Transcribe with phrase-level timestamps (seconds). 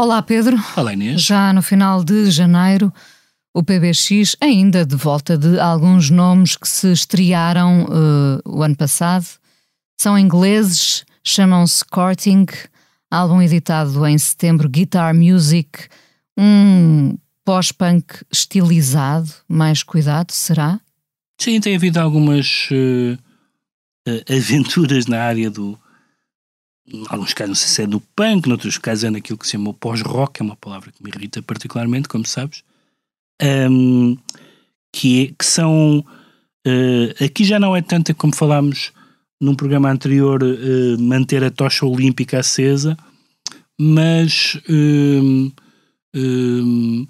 [0.00, 0.56] Olá Pedro.
[0.78, 1.20] Olá Inês.
[1.20, 2.90] Já no final de janeiro,
[3.54, 9.26] o PBX ainda de volta de alguns nomes que se estrearam uh, o ano passado.
[10.00, 12.46] São ingleses, chamam-se Courting,
[13.10, 15.86] álbum editado em setembro, Guitar Music,
[16.34, 20.80] um pós-punk estilizado, mais cuidado, será?
[21.38, 23.18] Sim, tem havido algumas uh,
[24.34, 25.78] aventuras na área do,
[27.08, 29.74] alguns casos não sei se é do punk, noutros casos é naquilo que se chama
[29.74, 32.62] pós-rock, é uma palavra que me irrita particularmente, como sabes,
[33.42, 34.16] um,
[34.92, 36.04] que, é, que são.
[36.66, 38.92] Uh, aqui já não é tanto como falámos
[39.40, 42.96] num programa anterior, uh, manter a tocha olímpica acesa,
[43.80, 45.50] mas um,
[46.14, 47.06] um,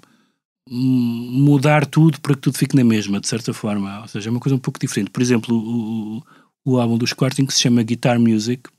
[0.69, 4.01] mudar tudo para que tudo fique na mesma, de certa forma.
[4.01, 5.11] Ou seja, é uma coisa um pouco diferente.
[5.11, 6.23] Por exemplo, o,
[6.63, 8.69] o, álbum dos Squarting que se chama Guitar Music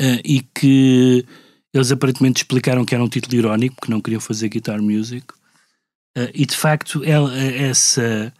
[0.00, 1.24] uh, e que
[1.72, 5.26] eles aparentemente explicaram que era um título irónico, porque não queriam fazer guitar music.
[6.16, 8.32] Uh, e de facto, ela, essa,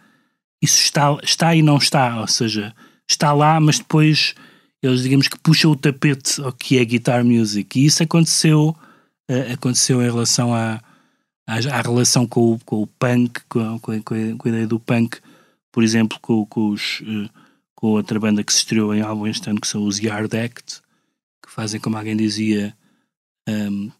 [0.61, 2.73] isso está, está e não está, ou seja,
[3.09, 4.35] está lá, mas depois
[4.81, 7.79] eles, digamos que puxam o tapete ao que é guitar music.
[7.79, 8.75] E isso aconteceu,
[9.29, 10.81] uh, aconteceu em relação à,
[11.47, 14.79] à, à, relação com o, com o punk, com, com, a, com, a, ideia do
[14.79, 15.19] punk,
[15.71, 17.29] por exemplo, com, com, os, uh,
[17.75, 20.81] com outra banda que se estreou em álbum este ano, que são os Yard Act
[21.43, 22.75] que fazem, como alguém dizia,
[23.47, 23.91] um,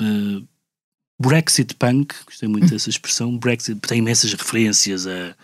[0.00, 0.48] uh,
[1.20, 3.36] Brexit Punk, gostei muito dessa expressão.
[3.38, 5.36] Brexit tem imensas referências a,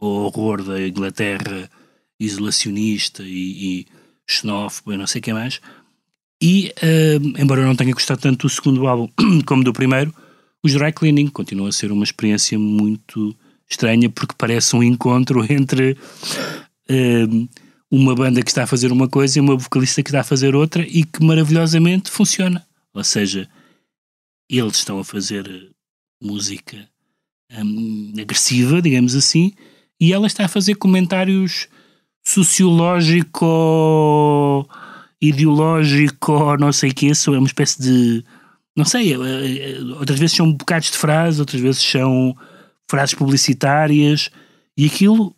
[0.00, 1.70] ao horror da Inglaterra
[2.18, 3.86] isolacionista e, e
[4.26, 5.60] xenófobo, não sei o que mais.
[6.42, 9.08] E, uh, embora eu não tenha gostado tanto do segundo álbum
[9.46, 10.14] como do primeiro,
[10.62, 13.36] os Dry Cleaning continuam a ser uma experiência muito
[13.68, 15.96] estranha porque parece um encontro entre
[16.90, 17.48] uh,
[17.90, 20.54] uma banda que está a fazer uma coisa e uma vocalista que está a fazer
[20.54, 22.66] outra e que maravilhosamente funciona.
[22.92, 23.48] Ou seja,
[24.48, 25.68] eles estão a fazer eh,
[26.22, 26.88] música
[27.52, 29.52] hum, agressiva, digamos assim,
[30.00, 31.68] e ela está a fazer comentários
[32.24, 33.46] sociológico,
[35.20, 38.24] ideológico, não sei o que, é uma espécie de.
[38.76, 42.36] Não sei, eh, eh, outras vezes são bocados de frases, outras vezes são
[42.88, 44.30] frases publicitárias,
[44.76, 45.34] e aquilo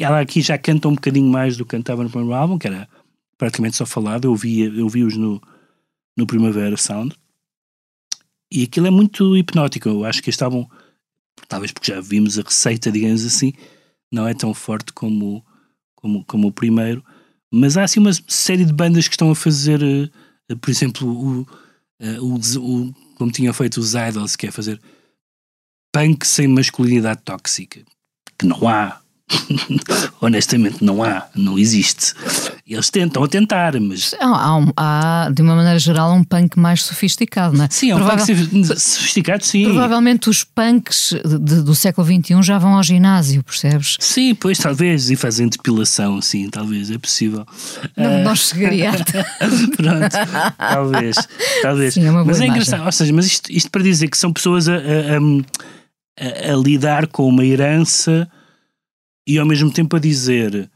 [0.00, 2.88] ela aqui já canta um bocadinho mais do que cantava no primeiro álbum, que era
[3.36, 4.24] praticamente só falado.
[4.24, 5.40] Eu vi, eu vi-os no,
[6.16, 7.14] no Primavera Sound.
[8.50, 9.88] E aquilo é muito hipnótico.
[9.88, 10.66] Eu acho que álbum,
[11.46, 13.52] talvez porque já vimos a receita, digamos assim,
[14.10, 15.44] não é tão forte como,
[15.94, 17.04] como, como o primeiro.
[17.52, 21.40] Mas há assim uma série de bandas que estão a fazer, uh, por exemplo, o,
[21.42, 24.80] uh, o, o, como tinham feito os Idols, que é fazer
[25.92, 27.84] punk sem masculinidade tóxica.
[28.38, 29.00] Que não há,
[30.20, 32.14] Honestamente, não há, não existe.
[32.66, 34.14] Eles tentam a tentar, mas.
[34.20, 37.68] Há, há, há, de uma maneira geral, um punk mais sofisticado, não é?
[37.70, 38.26] Sim, é um Provável...
[38.36, 39.64] punk sofisticado, sim.
[39.64, 43.96] Provavelmente os punks de, do século XXI já vão ao ginásio, percebes?
[44.00, 47.46] Sim, pois talvez, e fazem depilação, sim, talvez, é possível.
[47.96, 48.92] Não, não chegaria
[49.76, 51.16] Pronto, talvez,
[51.62, 51.94] talvez.
[51.94, 52.62] Sim, é uma boa mas é imagem.
[52.62, 56.56] engraçado, ou seja, mas isto, isto para dizer que são pessoas a, a, a, a
[56.56, 58.28] lidar com uma herança
[59.28, 60.70] e ao mesmo tempo a dizer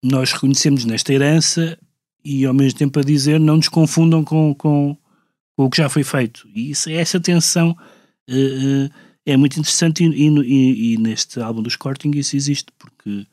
[0.00, 1.76] nós reconhecemos nesta herança
[2.24, 4.96] e ao mesmo tempo a dizer não nos confundam com, com,
[5.56, 6.48] com o que já foi feito.
[6.54, 8.90] E isso, essa tensão uh, uh,
[9.26, 13.26] é muito interessante e, e, e, neste álbum dos Corting isso existe, porque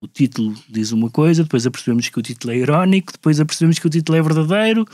[0.00, 3.86] o título diz uma coisa, depois apercebemos que o título é irónico, depois apercebemos que
[3.86, 4.84] o título é verdadeiro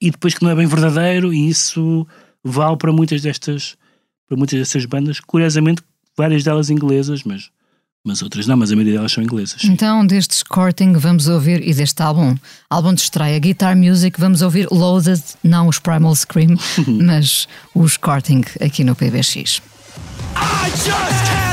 [0.00, 2.06] e depois que não é bem verdadeiro e isso
[2.44, 3.76] vale para muitas destas
[4.28, 5.82] para muitas destas bandas, curiosamente
[6.16, 7.50] várias delas inglesas, mas
[8.04, 9.64] mas outras não, mas a maioria delas são inglesas.
[9.64, 12.36] Então, deste Scorting vamos ouvir, e deste álbum,
[12.68, 16.54] álbum de estreia, Guitar Music, vamos ouvir Loaded, não os Primal Scream,
[16.86, 19.62] mas o Scorting aqui no PBX.
[20.36, 21.43] I just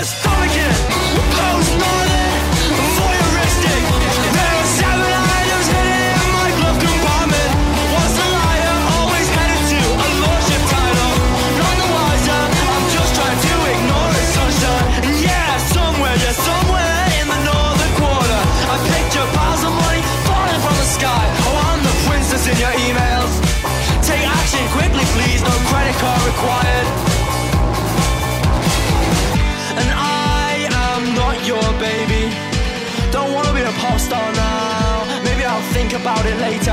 [35.94, 36.72] about it later.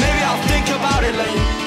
[0.00, 1.61] Maybe I'll think about it later.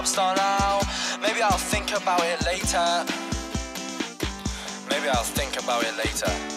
[0.00, 0.80] Pop star now.
[1.20, 3.04] Maybe I'll think about it later.
[4.88, 6.50] Maybe I'll think about it later.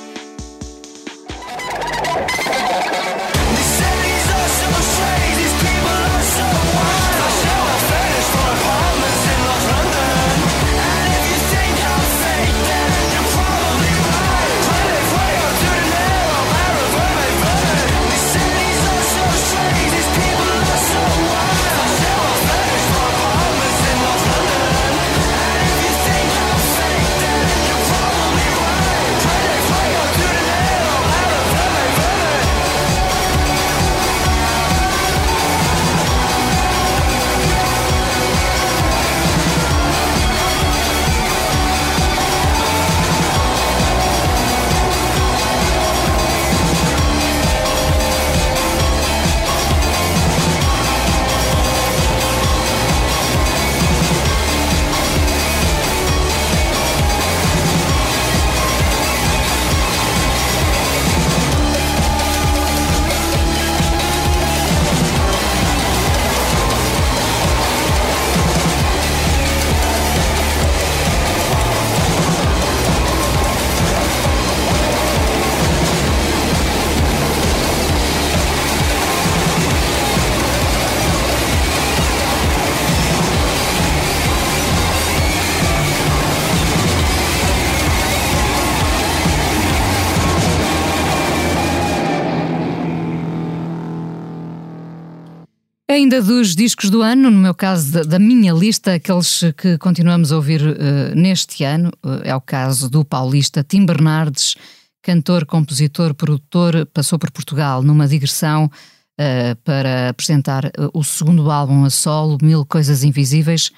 [95.94, 100.31] Ainda dos discos do ano, no meu caso da, da minha lista, aqueles que continuamos
[100.31, 104.56] a ouvir eh, neste ano, eh, é o caso do paulista Tim Bernardes,
[105.04, 108.72] cantor, compositor, produtor, passou por Portugal numa digressão
[109.19, 113.69] eh, para apresentar o segundo álbum a solo, Mil Coisas Invisíveis.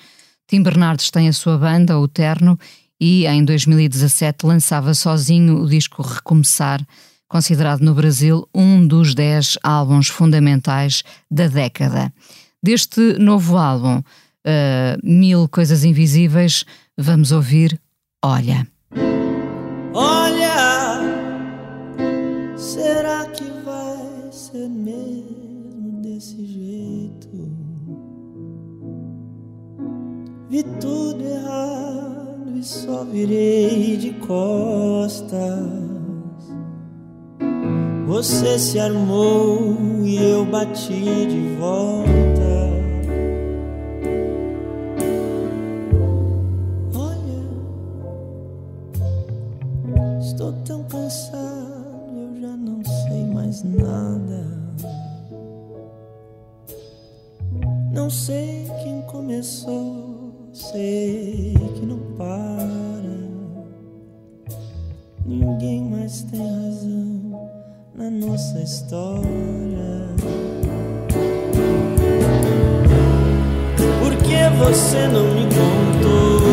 [0.47, 2.57] Tim Bernardes tem a sua banda, o Terno,
[2.97, 6.79] e em 2017 lançava sozinho o disco Recomeçar,
[7.35, 12.09] considerado no Brasil um dos dez álbuns fundamentais da década.
[12.63, 16.63] Deste novo álbum, uh, Mil Coisas Invisíveis,
[16.97, 17.77] vamos ouvir
[18.23, 18.65] Olha.
[19.93, 21.01] Olha,
[22.55, 27.49] será que vai ser mesmo desse jeito?
[30.49, 35.94] Vi tudo errado e só virei de costas.
[38.05, 42.34] Você se armou e eu bati de volta.
[74.57, 76.45] Você não me contou?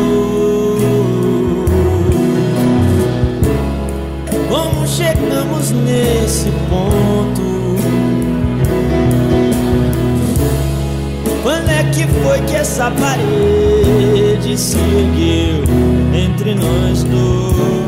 [4.48, 7.42] Como chegamos nesse ponto?
[11.42, 15.64] Quando é que foi que essa parede se ergueu
[16.14, 17.81] entre nós dois?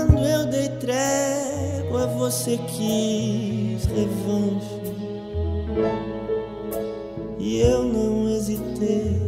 [0.00, 4.82] Eu dei trégua, você quis revanche.
[7.38, 9.20] E eu não hesitei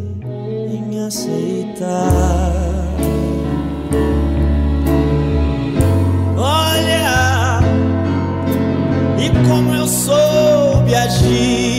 [0.70, 2.52] em aceitar.
[6.36, 7.60] Olha,
[9.18, 11.75] e como eu soube agir,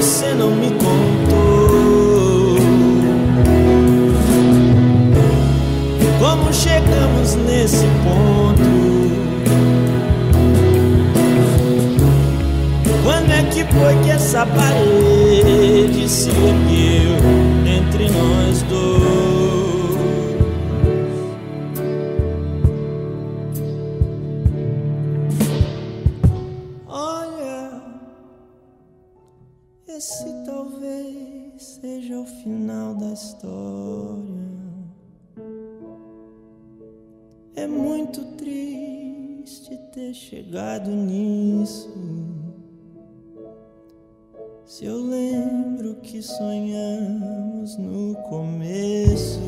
[0.00, 2.56] você não me contou?
[6.18, 8.70] Como chegamos nesse ponto?
[13.04, 17.18] Quando é que foi que essa parede se ergueu
[17.66, 19.19] entre nós dois?
[33.40, 34.20] História.
[37.56, 41.90] É muito triste ter chegado nisso.
[44.64, 49.40] Se eu lembro que sonhamos no começo.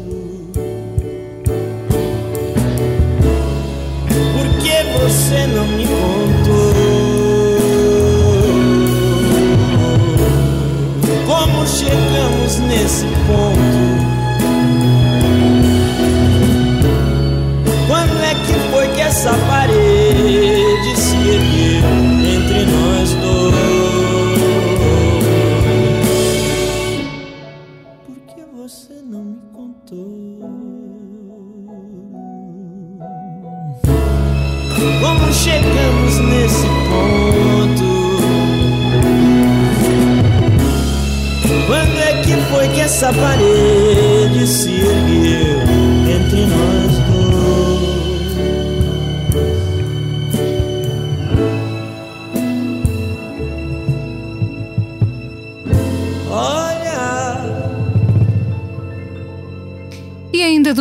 [4.09, 6.22] Por que você não me contou?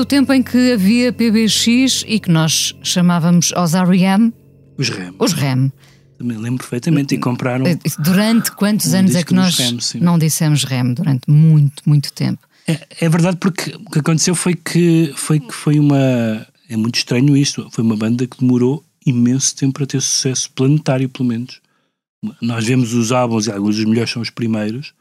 [0.01, 4.33] Do tempo em que havia PBX e que nós chamávamos os R.E.M.,
[4.75, 5.13] Os REM.
[5.19, 5.71] os REM.
[6.17, 7.13] Também lembro perfeitamente.
[7.13, 7.67] E compraram.
[7.67, 10.95] Eh, Durante quantos Um anos é que nós REM, não dissemos REM?
[10.95, 12.39] Durante muito, muito tempo.
[12.67, 16.95] É, é verdade porque o que aconteceu foi que foi que foi uma é muito
[16.95, 21.59] estranho isto foi uma banda que demorou imenso tempo para ter sucesso planetário pelo menos
[22.39, 24.93] nós vemos os álbuns e alguns dos melhores são os primeiros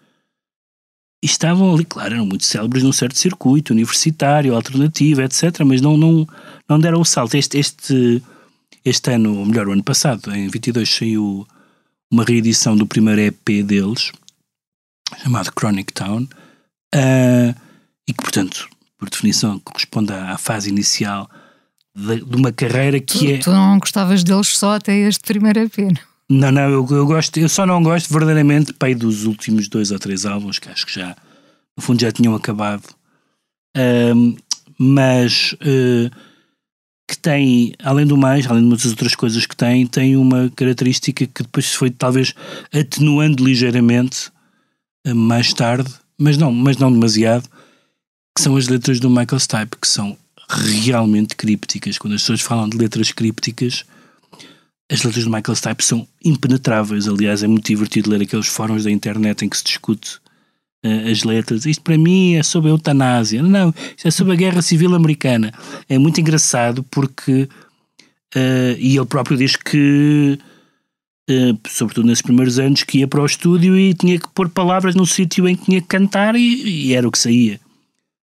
[1.23, 5.97] e estavam ali claro eram muito célebres num certo circuito universitário alternativo etc mas não
[5.97, 6.27] não
[6.69, 8.23] não deram o salto este este
[8.85, 11.47] este ano ou melhor o ano passado em 22 saiu
[12.11, 14.13] uma reedição do primeiro EP deles
[15.23, 16.27] chamado Chronic Town
[16.95, 17.55] ah,
[18.07, 21.31] e que, portanto, por definição, corresponde à, à fase inicial
[21.95, 23.39] de, de uma carreira que Tu, é.
[23.39, 26.10] tu não gostavas deles só até este primeiro EP, não?
[26.31, 29.99] Não, não, eu, eu gosto, eu só não gosto verdadeiramente pai dos últimos dois ou
[29.99, 31.17] três álbuns, que acho que já,
[31.77, 32.85] no fundo, já tinham acabado.
[33.77, 34.37] Ahm,
[34.79, 36.09] mas eh,
[37.09, 41.27] que tem, além do mais, além de muitas outras coisas que tem, tem uma característica
[41.27, 42.33] que depois foi talvez
[42.73, 44.31] atenuando ligeiramente
[45.05, 47.49] eh, mais tarde, mas não, mas não demasiado,
[48.37, 50.17] que são as letras do Michael Stipe, que são
[50.49, 51.99] realmente crípticas.
[51.99, 53.85] Quando as pessoas falam de letras crípticas,
[54.91, 57.07] as letras do Michael Stipe são impenetráveis.
[57.07, 60.19] Aliás, é muito divertido ler aqueles fóruns da internet em que se discute
[60.83, 61.65] eh, as letras.
[61.65, 63.43] Isto para mim é sobre a eutanásia.
[63.43, 65.53] Não, isto é sobre a guerra civil americana.
[65.89, 67.49] É muito engraçado porque.
[68.35, 70.39] eh, e ele próprio diz que.
[71.29, 74.95] eh, sobretudo nesses primeiros anos, que ia para o estúdio e tinha que pôr palavras
[74.97, 77.61] no sítio em que tinha que cantar e, e era o que saía.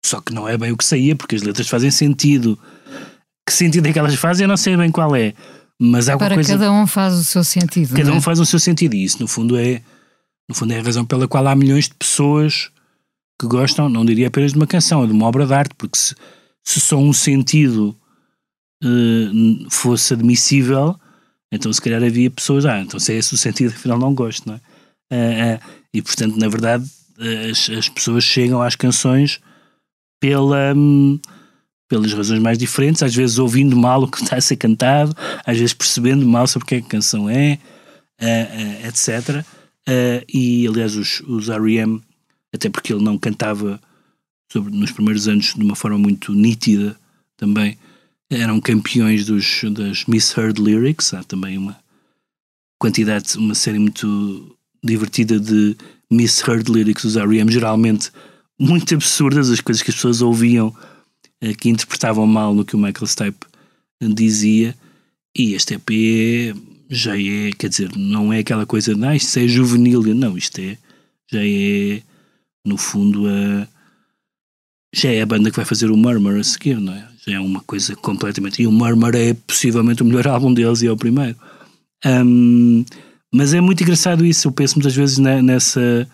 [0.06, 2.58] Só que não é bem o que saía, porque as letras fazem sentido.
[3.46, 5.34] Que sentido é que elas fazem, eu não sei bem qual é.
[5.80, 6.54] Mas há Para coisa.
[6.54, 7.96] cada um faz o seu sentido.
[7.96, 8.14] Cada é?
[8.14, 9.82] um faz o seu sentido e isso no fundo é
[10.48, 12.70] no fundo é a razão pela qual há milhões de pessoas
[13.40, 15.98] que gostam, não diria apenas de uma canção, é de uma obra de arte, porque
[15.98, 16.16] se,
[16.64, 17.98] se só um sentido
[18.84, 21.00] eh, fosse admissível,
[21.52, 24.48] então se calhar havia pessoas, ah, então se é esse o sentido, afinal não gosto,
[24.48, 24.62] não é?
[25.12, 26.86] Ah, ah, e portanto, na verdade,
[27.50, 29.40] as, as pessoas chegam às canções
[30.20, 31.20] pela, hum,
[31.94, 35.56] pelas razões mais diferentes, às vezes ouvindo mal o que está a ser cantado, às
[35.56, 37.60] vezes percebendo mal sobre o que é que a canção é,
[38.20, 39.46] ah, ah, etc.
[39.88, 42.02] Ah, e aliás, os, os R.E.M.,
[42.52, 43.80] até porque ele não cantava
[44.52, 46.98] sobre, nos primeiros anos de uma forma muito nítida
[47.38, 47.78] também.
[48.28, 51.14] Eram campeões dos, das Misheard Lyrics.
[51.14, 51.78] Há também uma
[52.80, 55.78] quantidade, uma série muito divertida de
[56.10, 57.52] Misheard Lyrics dos R.E.M.
[57.52, 58.10] Geralmente
[58.60, 60.93] muito absurdas, as coisas que as pessoas ouviam eh,
[61.52, 63.46] que interpretavam mal no que o Michael Stipe
[64.14, 64.76] dizia.
[65.36, 66.56] E este EP
[66.90, 70.60] já é, quer dizer, não é aquela coisa de ah, isto é juvenil, não, isto
[70.60, 70.78] é,
[71.32, 72.02] já é,
[72.66, 73.68] no fundo, a,
[74.94, 77.08] já é a banda que vai fazer o Murmur a seguir, não é?
[77.26, 78.62] Já é uma coisa completamente.
[78.62, 81.36] E o Murmur é possivelmente o melhor álbum deles e é o primeiro.
[82.06, 82.86] Um,
[83.34, 86.08] mas é muito engraçado isso, eu penso muitas vezes ne- nessa.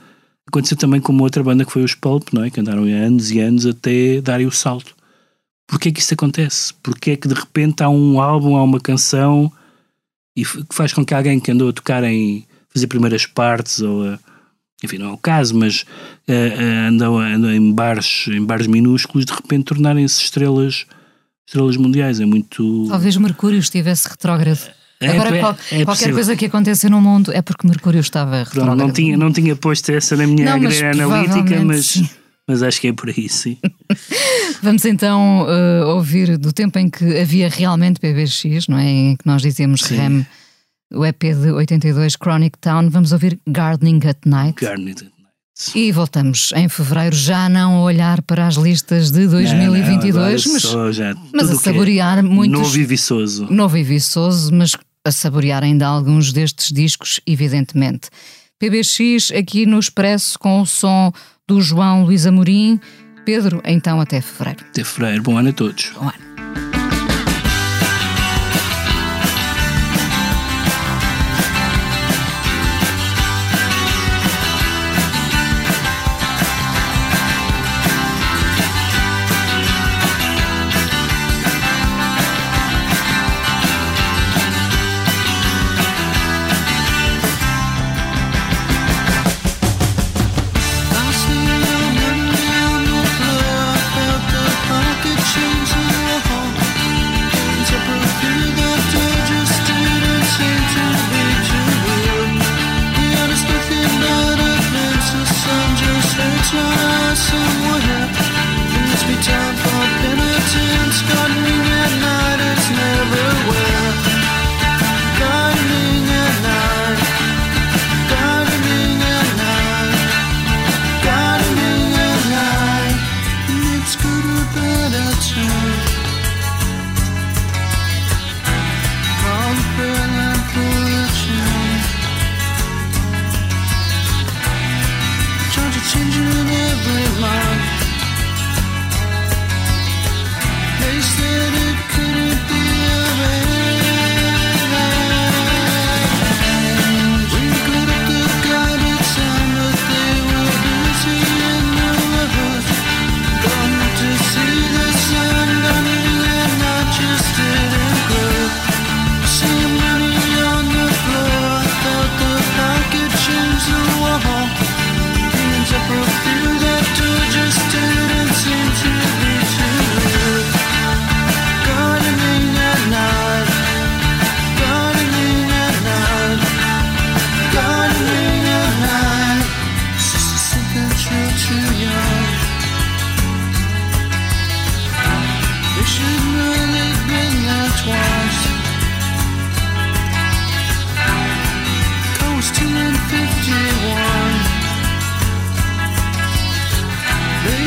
[0.48, 2.50] Aconteceu também com uma outra banda que foi os Pulp, não é?
[2.50, 4.96] Que andaram anos e anos até darem o salto.
[5.70, 6.74] Porquê é que isso acontece?
[6.82, 9.52] Porquê é que de repente há um álbum, há uma canção
[10.36, 14.04] e que faz com que alguém que andou a tocar em fazer primeiras partes ou
[14.14, 14.20] a,
[14.84, 15.86] enfim, não é o caso, mas
[16.28, 20.86] eh, eh, andam, andam em bares, em bares minúsculos, de repente tornarem-se estrelas,
[21.46, 22.20] estrelas mundiais.
[22.20, 22.88] É muito.
[22.90, 24.60] Talvez Mercúrio estivesse retrógrado.
[25.02, 28.32] É, Agora, é- qual- é qualquer coisa que aconteça no mundo é porque Mercúrio estava
[28.32, 28.78] Pronto, retrógrado.
[28.78, 32.04] não, tinha, não tinha posto essa na minha Não, mas grelha analítica, mas.
[32.50, 33.60] Mas acho que é por aí, sim.
[34.64, 38.90] Vamos então eh, ouvir do tempo em que havia realmente PBX, não é?
[38.90, 39.96] Em que nós dizíamos Sim.
[39.96, 40.28] REM,
[40.92, 42.90] o EP de 82, Chronic Town.
[42.90, 44.66] Vamos ouvir Gardening at Night.
[44.66, 45.08] Garnet.
[45.76, 50.54] E voltamos em fevereiro, já não a olhar para as listas de 2022, Não, não,
[50.54, 52.60] mas, só já mas a que é saborear muitos.
[52.62, 53.46] Novo e viçoso.
[53.52, 54.76] Novo e viçoso, mas
[55.06, 58.10] a saborear ainda alguns destes discos, evidentemente.
[58.58, 61.14] PBX aqui no Expresso com o som
[61.50, 62.80] do João Luís Amorim.
[63.26, 64.64] Pedro, então até fevereiro.
[64.70, 65.24] Até fevereiro.
[65.24, 65.92] Bom ano a todos.
[65.96, 66.29] Bom ano.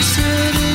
[0.03, 0.72] city